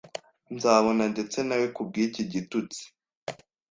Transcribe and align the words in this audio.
Nzabona 0.55 1.03
ndetse 1.13 1.37
nawe 1.47 1.67
kubwiki 1.75 2.21
gitutsi! 2.31 2.81